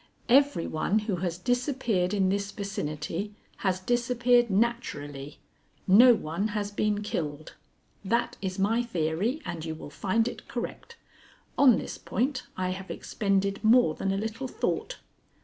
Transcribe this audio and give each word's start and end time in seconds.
Every 0.29 0.65
one 0.65 0.97
who 1.05 1.17
has 1.17 1.37
disappeared 1.37 2.11
in 2.11 2.29
this 2.29 2.51
vicinity 2.51 3.35
has 3.57 3.79
disappeared 3.79 4.49
naturally. 4.49 5.37
No 5.87 6.15
one 6.15 6.47
has 6.57 6.71
been 6.71 7.03
killed. 7.03 7.53
That 8.03 8.35
is 8.41 8.57
my 8.57 8.81
theory, 8.81 9.43
and 9.45 9.63
you 9.63 9.75
will 9.75 9.91
find 9.91 10.27
it 10.27 10.47
correct. 10.47 10.97
On 11.55 11.77
this 11.77 11.99
point 11.99 12.47
I 12.57 12.71
have 12.71 12.89
expended 12.89 13.63
more 13.63 13.93
than 13.93 14.11
a 14.11 14.17
little 14.17 14.47
thought." 14.47 14.97